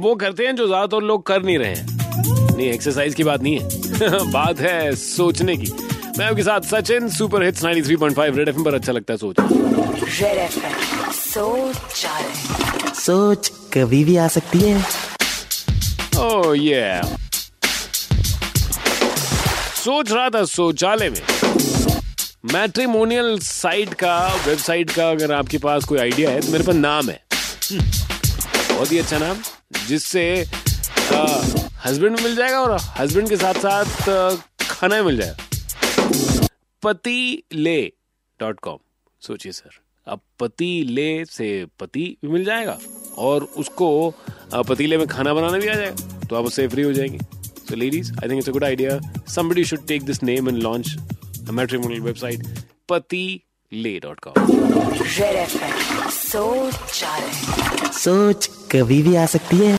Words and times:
अब 0.00 0.04
वो 0.04 0.14
करते 0.14 0.44
हैं 0.46 0.54
जो 0.56 0.66
ज़्यादातर 0.66 1.02
लोग 1.04 1.22
कर 1.26 1.42
नहीं 1.42 1.58
रहे 1.58 1.74
हैं। 1.74 2.56
नहीं 2.56 2.68
एक्सरसाइज 2.68 3.14
की 3.14 3.24
बात 3.24 3.42
नहीं 3.42 3.58
है। 3.58 4.30
बात 4.32 4.60
है 4.60 4.94
सोचने 4.96 5.56
की। 5.56 5.66
मैं 6.18 6.26
आपके 6.26 6.42
साथ 6.42 6.60
Sachin 6.68 7.08
super 7.08 7.42
hits 7.42 7.64
93.5 7.64 8.36
red 8.36 8.48
FM 8.48 8.64
पर 8.64 8.74
अच्छा 8.74 8.92
लगता 8.92 9.12
है 9.12 9.18
सोच। 9.18 9.36
रेड 9.40 10.38
एफएम 10.38 11.10
सोच 11.12 11.76
सोच 13.00 13.50
कभी 13.74 14.02
भी 14.04 14.16
आ 14.16 14.28
सकती 14.28 14.60
है। 14.60 14.78
ओह 16.20 16.56
ये 16.58 17.00
सोच 19.84 20.12
रहा 20.12 20.28
था 20.30 20.44
शौचालय 20.46 21.10
में। 21.10 21.22
मैट्रिमोनियल 22.52 23.38
साइट 23.42 23.94
का 23.94 24.18
वेबसाइट 24.46 24.90
का 24.90 25.10
अगर 25.10 25.32
आपके 25.34 25.58
पास 25.58 25.84
कोई 25.84 25.98
आइडिया 25.98 26.30
है 26.30 26.40
तो 26.40 26.52
मेरे 26.52 26.64
पास 26.64 26.74
नाम 26.76 27.10
है। 27.10 27.22
बहुत 27.72 28.92
ही 28.92 28.98
अच्छा 28.98 29.18
नाम। 29.18 29.36
जिससे 29.88 30.24
हस्बैंड 31.84 32.20
मिल 32.20 32.36
जाएगा 32.36 32.60
और 32.60 32.76
हस्बैंड 32.98 33.28
के 33.28 33.36
साथ 33.36 33.54
साथ 33.54 34.38
खाना 34.70 34.96
भी 34.96 35.02
मिल 35.06 35.16
जाएगा। 35.16 36.46
पति 36.82 37.42
ले 37.52 37.80
डॉट 38.40 38.60
कॉम 38.60 38.78
सोचिए 39.20 39.52
सर 39.52 39.80
अब 40.06 40.20
पति 40.40 40.72
ले 40.88 41.24
से 41.24 41.66
पति 41.80 42.16
भी 42.22 42.28
मिल 42.28 42.44
जाएगा 42.44 42.78
और 43.18 43.44
उसको 43.62 44.14
पतीले 44.68 44.98
में 44.98 45.06
खाना 45.06 45.34
बनाना 45.34 45.58
भी 45.58 45.68
आ 45.68 45.74
जाएगा 45.74 46.26
तो 46.28 46.36
आप 46.36 46.44
उससे 46.44 46.68
फ्री 46.68 46.82
हो 46.82 46.92
जाएँगे। 46.92 47.18
So, 47.70 47.76
ladies, 47.76 48.08
I 48.20 48.26
think 48.26 48.40
it's 48.42 48.48
a 48.48 48.52
good 48.54 48.64
idea. 48.68 48.94
Somebody 49.32 49.62
should 49.62 49.82
take 49.88 50.06
this 50.06 50.20
name 50.28 50.48
and 50.48 50.60
launch 50.62 50.88
a 51.48 51.52
matrimonial 51.58 52.06
website, 52.06 52.40
patilay.com. 52.88 54.34
Red 55.18 55.36
FM 55.36 56.08
सोच 56.10 56.74
सोच 57.98 58.48
कभी 58.72 59.02
भी 59.02 59.14
आ 59.16 59.26
सकती 59.26 59.56
है। 59.56 59.78